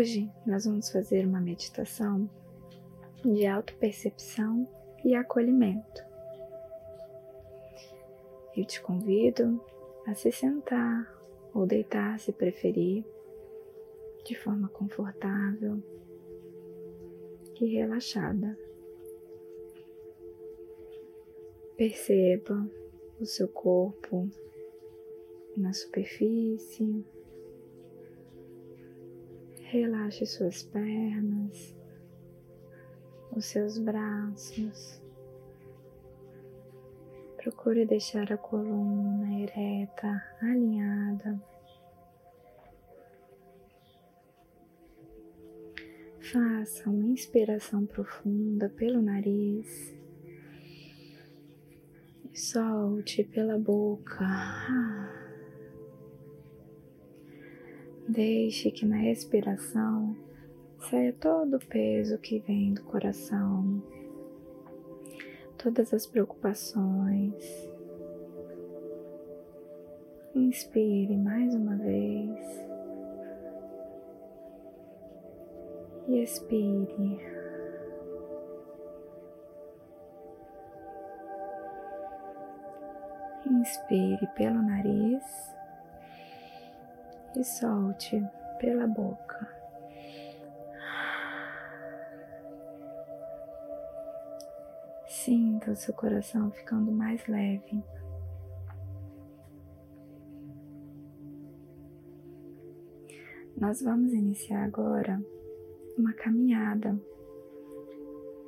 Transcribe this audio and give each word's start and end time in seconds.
Hoje 0.00 0.32
nós 0.46 0.64
vamos 0.64 0.90
fazer 0.90 1.26
uma 1.26 1.42
meditação 1.42 2.26
de 3.22 3.46
autopercepção 3.46 4.66
e 5.04 5.14
acolhimento. 5.14 6.02
Eu 8.56 8.64
te 8.64 8.80
convido 8.80 9.62
a 10.06 10.14
se 10.14 10.32
sentar 10.32 11.06
ou 11.52 11.66
deitar 11.66 12.18
se 12.18 12.32
preferir, 12.32 13.04
de 14.24 14.34
forma 14.34 14.70
confortável 14.70 15.82
e 17.60 17.66
relaxada. 17.66 18.58
Perceba 21.76 22.66
o 23.20 23.26
seu 23.26 23.48
corpo 23.48 24.30
na 25.58 25.74
superfície 25.74 27.04
Relaxe 29.72 30.26
suas 30.26 30.64
pernas, 30.64 31.76
os 33.30 33.44
seus 33.44 33.78
braços. 33.78 35.00
Procure 37.36 37.86
deixar 37.86 38.32
a 38.32 38.36
coluna 38.36 39.32
ereta, 39.32 40.20
alinhada. 40.42 41.40
Faça 46.18 46.90
uma 46.90 47.06
inspiração 47.06 47.86
profunda 47.86 48.68
pelo 48.70 49.00
nariz 49.00 49.94
e 52.24 52.36
solte 52.36 53.22
pela 53.22 53.56
boca. 53.56 55.19
Deixe 58.10 58.72
que 58.72 58.84
na 58.84 58.96
respiração 58.96 60.16
saia 60.80 61.12
todo 61.12 61.58
o 61.58 61.66
peso 61.66 62.18
que 62.18 62.40
vem 62.40 62.74
do 62.74 62.82
coração, 62.82 63.80
todas 65.56 65.94
as 65.94 66.08
preocupações. 66.08 67.70
Inspire 70.34 71.16
mais 71.16 71.54
uma 71.54 71.76
vez 71.76 72.66
e 76.08 76.20
expire. 76.20 77.20
Inspire 83.46 84.26
pelo 84.34 84.60
nariz 84.62 85.59
e 87.36 87.44
solte 87.44 88.22
pela 88.58 88.86
boca. 88.86 89.48
Sinta 95.06 95.72
o 95.72 95.76
seu 95.76 95.92
coração 95.94 96.50
ficando 96.50 96.90
mais 96.90 97.26
leve. 97.26 97.84
Nós 103.56 103.82
vamos 103.82 104.12
iniciar 104.12 104.64
agora 104.64 105.22
uma 105.98 106.14
caminhada 106.14 106.98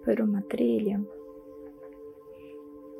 por 0.05 0.21
uma 0.21 0.41
trilha 0.43 1.01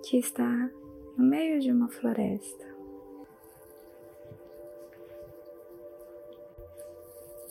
que 0.05 0.19
está 0.19 0.71
no 1.17 1.25
meio 1.25 1.59
de 1.59 1.73
uma 1.73 1.89
floresta. 1.89 2.72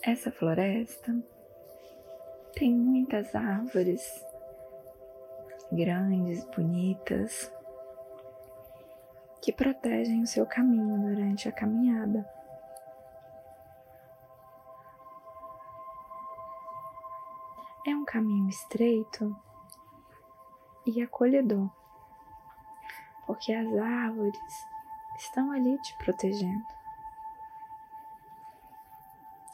Essa 0.03 0.31
floresta 0.31 1.15
tem 2.55 2.73
muitas 2.73 3.35
árvores 3.35 4.01
grandes, 5.71 6.43
bonitas, 6.45 7.53
que 9.43 9.53
protegem 9.53 10.23
o 10.23 10.27
seu 10.27 10.47
caminho 10.47 10.99
durante 10.99 11.47
a 11.47 11.51
caminhada. 11.51 12.27
É 17.85 17.95
um 17.95 18.03
caminho 18.03 18.49
estreito 18.49 19.35
e 20.87 20.99
acolhedor, 21.03 21.69
porque 23.27 23.53
as 23.53 23.71
árvores 23.77 24.65
estão 25.19 25.51
ali 25.51 25.79
te 25.83 25.95
protegendo 25.99 26.80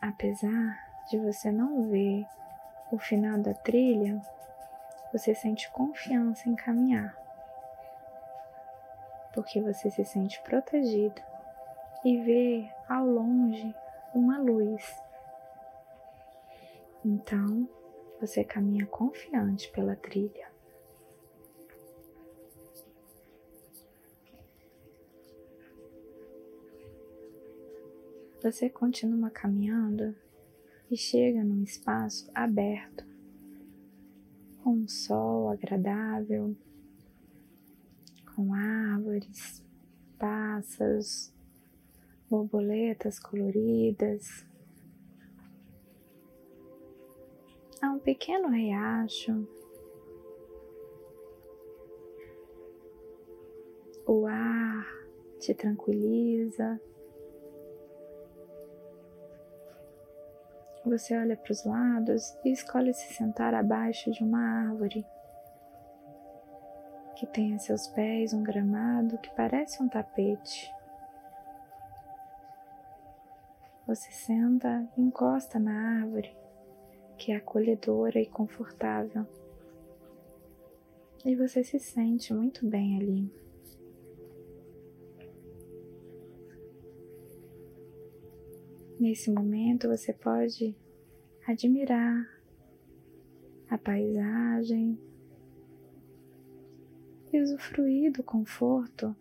apesar 0.02 1.06
de 1.10 1.18
você 1.18 1.52
não 1.52 1.90
ver 1.90 2.26
o 2.92 2.98
final 2.98 3.38
da 3.40 3.54
trilha, 3.54 4.22
você 5.12 5.34
sente 5.34 5.70
confiança 5.72 6.50
em 6.50 6.56
caminhar, 6.56 7.16
porque 9.34 9.62
você 9.62 9.90
se 9.90 10.04
sente 10.04 10.42
protegido 10.42 11.22
e 12.04 12.18
vê 12.22 12.70
ao 12.88 13.06
longe 13.06 13.74
uma 14.14 14.38
luz. 14.38 15.02
Então, 17.04 17.68
você 18.20 18.44
caminha 18.44 18.86
confiante 18.86 19.72
pela 19.72 19.96
trilha. 19.96 20.47
Você 28.42 28.70
continua 28.70 29.32
caminhando 29.32 30.16
e 30.92 30.96
chega 30.96 31.44
num 31.44 31.64
espaço 31.64 32.30
aberto, 32.36 33.04
com 34.64 34.74
um 34.74 34.88
sol 34.88 35.50
agradável, 35.50 36.56
com 38.36 38.54
árvores, 38.54 39.64
pássaros, 40.20 41.34
borboletas 42.30 43.18
coloridas. 43.20 44.46
Há 47.82 47.90
um 47.90 48.00
pequeno 48.00 48.50
riacho. 48.50 49.48
O 54.06 54.28
ar 54.28 54.86
te 55.40 55.56
tranquiliza. 55.56 56.80
Você 60.88 61.18
olha 61.18 61.36
para 61.36 61.52
os 61.52 61.66
lados 61.66 62.38
e 62.46 62.50
escolhe 62.50 62.94
se 62.94 63.14
sentar 63.14 63.54
abaixo 63.54 64.10
de 64.10 64.24
uma 64.24 64.70
árvore 64.70 65.06
que 67.14 67.26
tem 67.26 67.54
a 67.54 67.60
seus 67.60 67.88
pés 67.88 68.32
um 68.32 68.42
gramado 68.42 69.18
que 69.18 69.30
parece 69.32 69.84
um 69.84 69.90
tapete. 69.90 70.74
Você 73.86 74.10
senta 74.12 74.88
e 74.96 75.02
encosta 75.02 75.60
na 75.60 76.00
árvore, 76.00 76.34
que 77.18 77.34
é 77.34 77.36
acolhedora 77.36 78.22
e 78.22 78.26
confortável. 78.26 79.28
E 81.26 81.36
você 81.36 81.66
se 81.66 81.80
sente 81.80 82.34
muito 82.34 82.66
bem 82.66 82.98
ali. 82.98 83.47
Nesse 89.00 89.30
momento 89.30 89.88
você 89.88 90.12
pode 90.12 90.76
admirar 91.48 92.28
a 93.70 93.78
paisagem 93.78 95.00
e 97.32 97.40
usufruir 97.40 98.12
do 98.12 98.24
conforto 98.24 99.16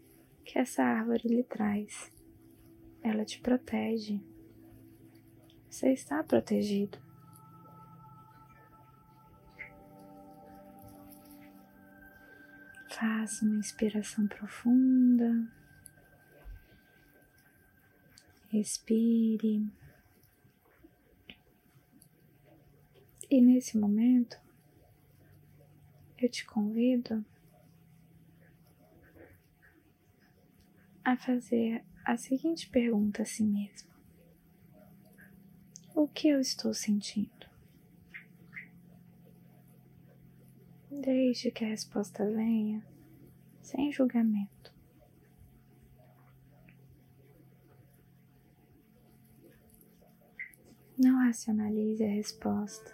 que 0.45 0.59
essa 0.59 0.83
árvore 0.83 1.29
lhe 1.29 1.45
traz. 1.45 2.11
Ela 3.03 3.23
te 3.25 3.39
protege. 3.39 4.19
Você 5.69 5.93
está 5.93 6.25
protegido. 6.25 6.99
Faça 12.89 13.45
uma 13.45 13.59
inspiração 13.59 14.27
profunda. 14.27 15.47
Respire. 18.49 19.71
E 23.29 23.41
nesse 23.41 23.77
momento, 23.77 24.39
eu 26.19 26.29
te 26.29 26.47
convido 26.47 27.25
a 31.05 31.17
fazer 31.17 31.85
a 32.05 32.17
seguinte 32.17 32.69
pergunta 32.69 33.23
a 33.23 33.27
si 33.27 33.43
mesmo: 33.43 33.91
O 35.95 36.07
que 36.07 36.29
eu 36.29 36.41
estou 36.41 36.73
sentindo? 36.73 37.47
Deixe 40.91 41.51
que 41.51 41.65
a 41.65 41.69
resposta 41.69 42.25
venha 42.31 42.85
sem 43.61 43.93
julgamento. 43.93 44.76
Não 50.99 51.19
racionalize 51.19 52.03
a 52.03 52.09
resposta, 52.09 52.91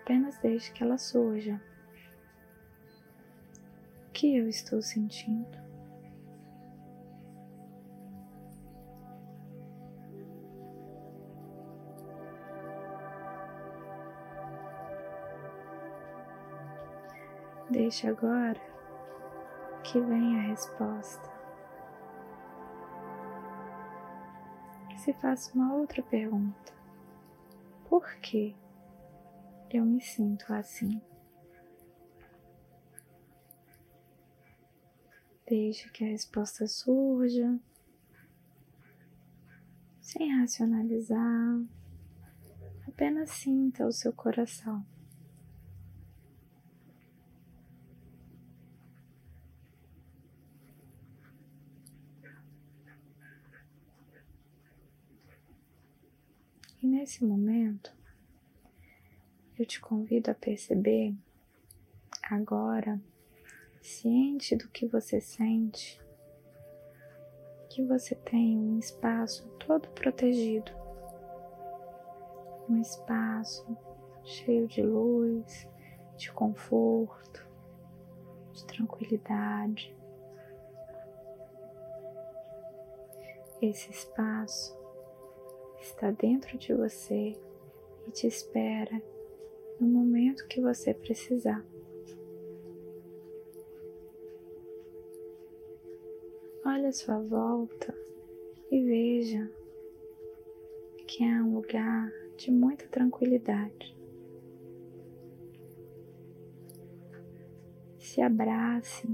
apenas 0.00 0.38
deixe 0.38 0.72
que 0.72 0.84
ela 0.84 0.96
surja. 0.96 1.60
O 4.06 4.12
que 4.12 4.36
eu 4.36 4.48
estou 4.48 4.80
sentindo? 4.80 5.58
Deixe 17.68 18.06
agora 18.06 18.60
que 19.82 19.98
venha 19.98 20.38
a 20.38 20.42
resposta. 20.42 21.32
Se 24.98 25.12
faça 25.14 25.52
uma 25.52 25.74
outra 25.74 26.00
pergunta: 26.00 26.81
Por 27.92 28.10
que 28.20 28.56
eu 29.70 29.84
me 29.84 30.00
sinto 30.00 30.50
assim? 30.50 30.98
Deixe 35.46 35.90
que 35.90 36.02
a 36.02 36.08
resposta 36.08 36.66
surja, 36.66 37.60
sem 40.00 40.34
racionalizar, 40.38 41.60
apenas 42.88 43.28
sinta 43.28 43.86
o 43.86 43.92
seu 43.92 44.14
coração. 44.14 44.82
E 56.82 56.86
nesse 56.88 57.24
momento, 57.24 57.96
eu 59.56 59.64
te 59.64 59.80
convido 59.80 60.32
a 60.32 60.34
perceber 60.34 61.14
agora, 62.28 63.00
ciente 63.80 64.56
do 64.56 64.68
que 64.68 64.88
você 64.88 65.20
sente, 65.20 66.02
que 67.70 67.84
você 67.84 68.16
tem 68.16 68.58
um 68.58 68.80
espaço 68.80 69.48
todo 69.60 69.88
protegido, 69.90 70.72
um 72.68 72.80
espaço 72.80 73.64
cheio 74.24 74.66
de 74.66 74.82
luz, 74.82 75.68
de 76.16 76.32
conforto, 76.32 77.48
de 78.54 78.66
tranquilidade. 78.66 79.96
Esse 83.60 83.88
espaço 83.92 84.81
está 85.82 86.12
dentro 86.12 86.56
de 86.56 86.72
você 86.72 87.36
e 88.06 88.10
te 88.12 88.26
espera 88.26 89.02
no 89.80 89.86
momento 89.86 90.46
que 90.46 90.60
você 90.60 90.94
precisar. 90.94 91.64
Olhe 96.64 96.86
a 96.86 96.92
sua 96.92 97.18
volta 97.18 97.92
e 98.70 98.84
veja 98.84 99.50
que 101.06 101.24
é 101.24 101.42
um 101.42 101.56
lugar 101.56 102.12
de 102.36 102.50
muita 102.52 102.86
tranquilidade. 102.86 103.96
Se 107.98 108.20
abrace, 108.20 109.08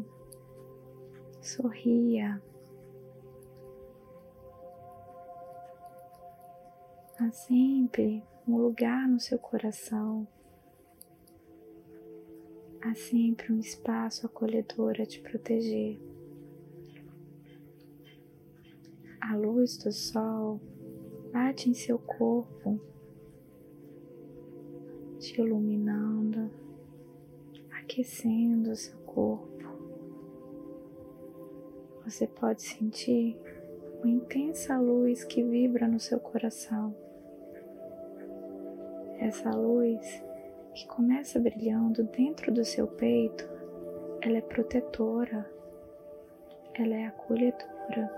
sorria. 1.41 2.41
Há 7.20 7.32
sempre 7.32 8.23
um 8.47 8.56
lugar 8.59 9.09
no 9.09 9.19
seu 9.19 9.41
coração. 9.41 10.25
Há 12.81 12.94
sempre 12.94 13.53
um 13.53 13.59
espaço 13.59 14.25
acolhedor 14.25 14.94
a 15.00 15.05
te 15.05 15.20
proteger. 15.20 15.99
A 19.20 19.35
luz 19.35 19.76
do 19.79 19.91
sol 19.91 20.61
bate 21.32 21.69
em 21.69 21.75
seu 21.75 21.99
corpo, 21.99 22.81
te 25.19 25.41
iluminando, 25.41 26.49
aquecendo 27.81 28.71
o 28.71 28.76
seu 28.76 28.97
corpo. 28.99 29.64
Você 32.05 32.29
pode 32.29 32.62
sentir 32.62 33.37
uma 33.99 34.09
intensa 34.09 34.79
luz 34.79 35.25
que 35.25 35.43
vibra 35.43 35.88
no 35.88 35.99
seu 35.99 36.21
coração. 36.21 37.07
Essa 39.20 39.50
luz 39.50 40.23
que 40.73 40.87
começa 40.87 41.41
brilhando 41.41 42.05
dentro 42.05 42.55
do 42.55 42.65
seu 42.65 42.87
peito, 42.87 43.44
ela 44.23 44.38
é 44.38 44.41
protetora, 44.41 45.44
ela 46.73 46.94
é 46.94 47.06
acolhedora 47.06 48.12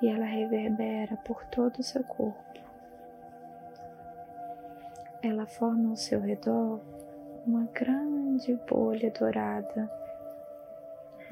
e 0.00 0.06
ela 0.06 0.24
reverbera 0.24 1.16
por 1.24 1.44
todo 1.46 1.78
o 1.78 1.82
seu 1.82 2.04
corpo. 2.04 2.60
Ela 5.24 5.44
forma 5.44 5.90
ao 5.90 5.96
seu 5.96 6.20
redor 6.20 6.80
uma 7.44 7.64
grande 7.64 8.54
bolha 8.70 9.10
dourada, 9.10 9.90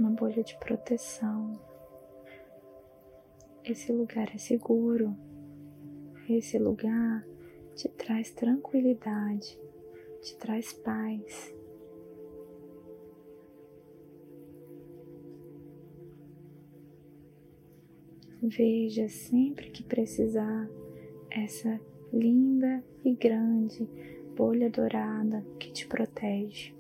uma 0.00 0.10
bolha 0.10 0.42
de 0.42 0.56
proteção. 0.56 1.52
Esse 3.64 3.92
lugar 3.92 4.28
é 4.34 4.38
seguro 4.38 5.16
esse 6.36 6.58
lugar 6.58 7.24
te 7.74 7.88
traz 7.88 8.30
tranquilidade, 8.32 9.58
te 10.22 10.36
traz 10.36 10.72
paz. 10.72 11.54
Veja 18.42 19.08
sempre 19.08 19.70
que 19.70 19.82
precisar 19.82 20.68
essa 21.30 21.80
linda 22.12 22.82
e 23.04 23.14
grande 23.14 23.88
bolha 24.34 24.70
dourada 24.70 25.44
que 25.58 25.70
te 25.70 25.86
protege. 25.86 26.74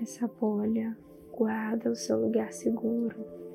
Essa 0.00 0.28
bolha 0.28 0.96
guarda 1.32 1.90
o 1.90 1.96
seu 1.96 2.20
lugar 2.20 2.52
seguro 2.52 3.47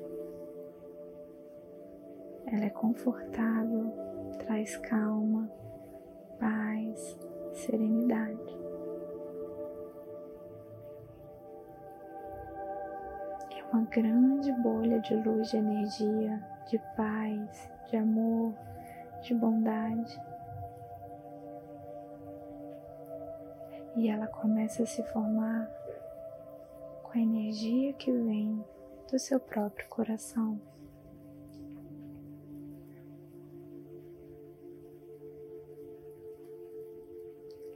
ela 2.54 2.66
é 2.66 2.70
confortável, 2.70 3.92
traz 4.38 4.76
calma, 4.76 5.50
paz, 6.38 7.18
serenidade. 7.52 8.56
É 13.50 13.64
uma 13.72 13.84
grande 13.86 14.52
bolha 14.52 15.00
de 15.00 15.16
luz, 15.16 15.50
de 15.50 15.56
energia, 15.56 16.40
de 16.68 16.78
paz, 16.96 17.70
de 17.88 17.96
amor, 17.96 18.54
de 19.22 19.34
bondade. 19.34 20.22
E 23.96 24.08
ela 24.08 24.28
começa 24.28 24.84
a 24.84 24.86
se 24.86 25.02
formar 25.02 25.68
com 27.02 27.18
a 27.18 27.20
energia 27.20 27.92
que 27.94 28.12
vem 28.12 28.64
do 29.10 29.18
seu 29.18 29.40
próprio 29.40 29.88
coração. 29.88 30.60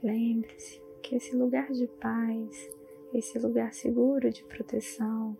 Lembre-se 0.01 0.81
que 1.03 1.15
esse 1.15 1.35
lugar 1.35 1.71
de 1.71 1.85
paz, 1.85 2.69
esse 3.13 3.37
lugar 3.37 3.73
seguro 3.73 4.29
de 4.29 4.43
proteção, 4.45 5.37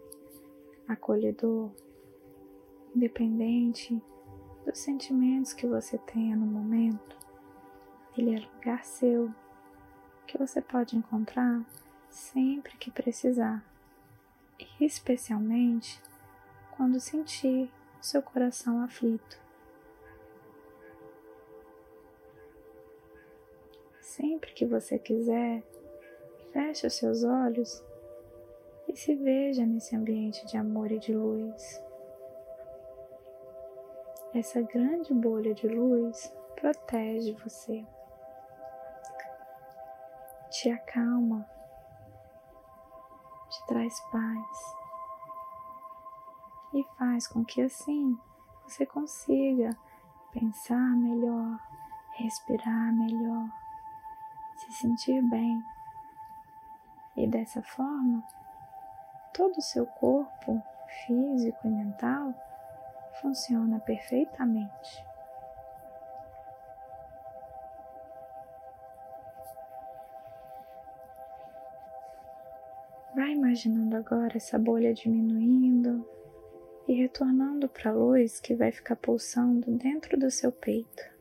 acolhedor, 0.85 1.71
independente 2.93 4.01
dos 4.65 4.77
sentimentos 4.79 5.53
que 5.53 5.65
você 5.65 5.97
tenha 5.99 6.35
no 6.35 6.45
momento, 6.45 7.17
ele 8.17 8.35
é 8.35 8.39
lugar 8.39 8.83
seu, 8.83 9.33
que 10.27 10.37
você 10.37 10.61
pode 10.61 10.97
encontrar 10.97 11.65
sempre 12.09 12.75
que 12.77 12.91
precisar, 12.91 13.63
e 14.59 14.83
especialmente 14.83 16.01
quando 16.75 16.99
sentir 16.99 17.71
o 17.99 18.03
seu 18.03 18.21
coração 18.21 18.81
aflito. 18.81 19.39
Sempre 24.09 24.51
que 24.53 24.65
você 24.65 24.97
quiser, 24.97 25.61
feche 26.51 26.87
os 26.87 26.95
seus 26.95 27.23
olhos 27.23 27.83
e 28.87 28.95
se 28.95 29.13
veja 29.13 29.63
nesse 29.63 29.95
ambiente 29.95 30.43
de 30.47 30.57
amor 30.57 30.91
e 30.91 30.97
de 30.97 31.13
luz. 31.13 31.79
Essa 34.33 34.63
grande 34.63 35.13
bolha 35.13 35.53
de 35.53 35.67
luz 35.67 36.33
protege 36.55 37.33
você, 37.33 37.85
te 40.49 40.71
acalma, 40.71 41.47
te 43.51 43.67
traz 43.67 43.93
paz 44.11 44.75
e 46.73 46.83
faz 46.97 47.27
com 47.27 47.45
que 47.45 47.61
assim 47.61 48.17
você 48.63 48.87
consiga 48.87 49.69
pensar 50.33 50.95
melhor, 50.97 51.59
respirar 52.17 52.91
melhor, 52.91 53.47
se 54.69 54.81
sentir 54.81 55.21
bem. 55.29 55.63
E 57.17 57.27
dessa 57.27 57.61
forma, 57.61 58.23
todo 59.33 59.57
o 59.57 59.61
seu 59.61 59.85
corpo 59.85 60.61
físico 61.05 61.67
e 61.67 61.69
mental 61.69 62.33
funciona 63.19 63.79
perfeitamente. 63.79 65.03
Vai 73.15 73.33
imaginando 73.33 73.97
agora 73.97 74.37
essa 74.37 74.57
bolha 74.57 74.93
diminuindo 74.93 76.07
e 76.87 76.93
retornando 76.93 77.67
para 77.67 77.91
a 77.91 77.93
luz 77.93 78.39
que 78.39 78.55
vai 78.55 78.71
ficar 78.71 78.95
pulsando 78.95 79.71
dentro 79.71 80.17
do 80.17 80.31
seu 80.31 80.51
peito. 80.51 81.18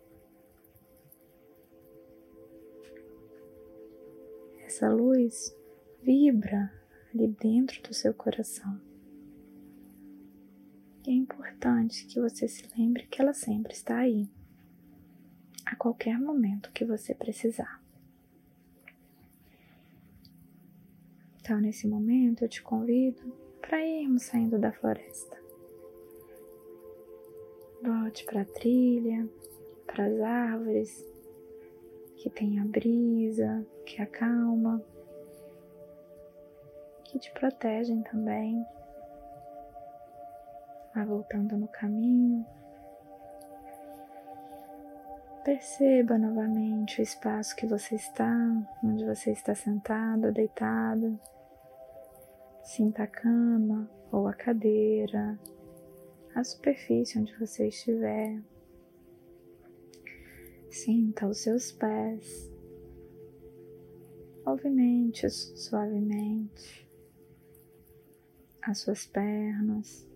Essa 4.79 4.95
luz 4.95 5.53
vibra 6.01 6.73
ali 7.13 7.27
dentro 7.27 7.83
do 7.83 7.93
seu 7.93 8.15
coração. 8.15 8.81
E 11.05 11.11
é 11.11 11.15
importante 11.15 12.07
que 12.07 12.21
você 12.21 12.47
se 12.47 12.63
lembre 12.79 13.09
que 13.09 13.21
ela 13.21 13.33
sempre 13.33 13.73
está 13.73 13.97
aí, 13.97 14.31
a 15.67 15.75
qualquer 15.75 16.17
momento 16.17 16.71
que 16.71 16.85
você 16.85 17.13
precisar. 17.13 17.83
Então, 21.41 21.61
nesse 21.61 21.89
momento, 21.89 22.45
eu 22.45 22.49
te 22.49 22.63
convido 22.63 23.35
para 23.61 23.85
irmos 23.85 24.23
saindo 24.23 24.61
da 24.61 24.71
floresta. 24.71 25.37
Volte 27.83 28.25
para 28.25 28.43
a 28.43 28.45
trilha, 28.45 29.29
para 29.89 30.07
as 30.07 30.21
árvores, 30.21 31.18
que 32.19 32.29
tem 32.29 32.59
a 32.59 32.65
brisa, 32.65 33.65
que 33.87 34.03
acalma, 34.03 34.83
que 37.05 37.19
te 37.19 37.31
protegem 37.33 38.03
também. 38.03 38.65
Vá 40.95 41.05
voltando 41.05 41.57
no 41.57 41.69
caminho. 41.69 42.45
Perceba 45.45 46.19
novamente 46.19 47.01
o 47.01 47.03
espaço 47.03 47.57
que 47.57 47.67
você 47.67 47.95
está, 47.95 48.35
onde 48.85 49.05
você 49.07 49.31
está 49.31 49.55
sentado, 49.55 50.33
deitado. 50.33 51.19
Sinta 52.63 53.05
a 53.05 53.07
cama 53.07 53.89
ou 54.13 54.27
a 54.27 54.35
cadeira, 54.35 55.39
a 56.35 56.45
superfície 56.45 57.19
onde 57.19 57.35
você 57.39 57.69
estiver. 57.69 58.43
Sinta 60.85 61.27
os 61.27 61.39
seus 61.39 61.73
pés. 61.73 62.49
Movimente-os 64.47 65.35
suavemente, 65.57 66.89
as 68.63 68.79
suas 68.79 69.05
pernas, 69.05 70.07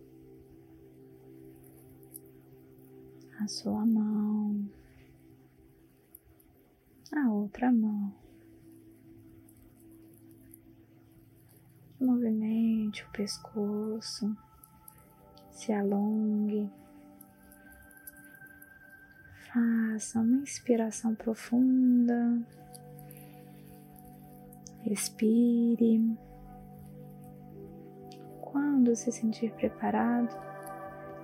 a 3.41 3.47
sua 3.49 3.85
mão, 3.85 4.69
a 7.11 7.29
outra 7.29 7.69
mão. 7.69 8.15
Movimente 11.99 13.03
o 13.03 13.11
pescoço, 13.11 14.33
se 15.51 15.73
alongue. 15.73 16.71
Faça 19.53 20.19
uma 20.19 20.37
inspiração 20.37 21.13
profunda. 21.13 22.41
Respire. 24.81 26.17
Quando 28.41 28.95
se 28.95 29.11
sentir 29.11 29.51
preparado, 29.53 30.35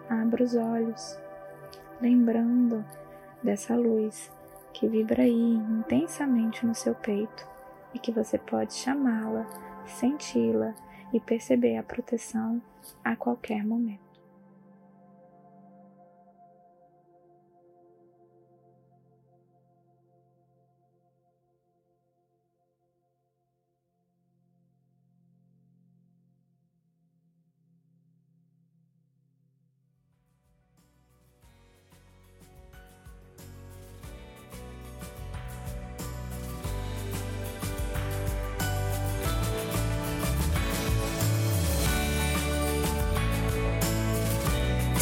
abra 0.08 0.44
os 0.44 0.54
olhos, 0.54 1.20
lembrando 2.00 2.86
dessa 3.44 3.76
luz 3.76 4.32
que 4.74 4.88
vibra 4.88 5.24
aí 5.24 5.56
intensamente 5.56 6.64
no 6.68 6.76
seu 6.76 6.94
peito 6.94 7.48
e 7.96 8.00
que 8.00 8.12
você 8.12 8.38
pode 8.38 8.76
chamá-la 8.76 9.48
senti-la 9.88 10.76
e 11.12 11.20
perceber 11.20 11.78
a 11.78 11.84
proteção 11.84 12.62
a 13.04 13.16
qualquer 13.16 13.66
momento. 13.66 14.09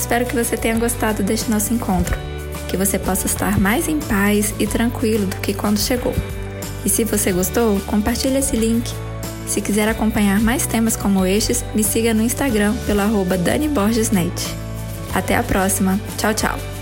Espero 0.07 0.25
que 0.25 0.35
você 0.35 0.55
tenha 0.55 0.79
gostado 0.79 1.21
deste 1.21 1.51
nosso 1.51 1.73
encontro, 1.73 2.17
que 2.69 2.77
você 2.77 2.97
possa 2.97 3.25
estar 3.25 3.59
mais 3.59 3.89
em 3.89 3.99
paz 3.99 4.53
e 4.57 4.65
tranquilo 4.65 5.25
do 5.25 5.35
que 5.41 5.53
quando 5.53 5.77
chegou. 5.77 6.13
E 6.85 6.89
se 6.89 7.03
você 7.03 7.33
gostou, 7.33 7.77
compartilhe 7.81 8.37
esse 8.37 8.55
link. 8.55 8.89
Se 9.45 9.59
quiser 9.59 9.89
acompanhar 9.89 10.39
mais 10.39 10.65
temas 10.65 10.95
como 10.95 11.25
estes, 11.25 11.65
me 11.75 11.83
siga 11.83 12.13
no 12.13 12.23
Instagram 12.23 12.73
pelo 12.85 13.01
arroba 13.01 13.37
Dani 13.37 13.67
Borges 13.67 14.09
Net. 14.09 14.31
Até 15.13 15.35
a 15.35 15.43
próxima. 15.43 15.99
Tchau, 16.17 16.33
tchau. 16.33 16.76